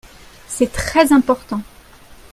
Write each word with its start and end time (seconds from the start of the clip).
C'est 0.47 0.71
très 0.73 1.13
important. 1.13 1.61